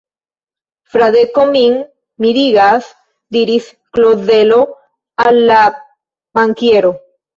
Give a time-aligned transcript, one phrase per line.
[0.93, 1.75] Fradeko min
[2.25, 2.87] mirigas,
[3.37, 3.67] diris
[3.99, 4.59] Klozelo
[5.27, 5.61] al la
[6.41, 6.95] bankiero.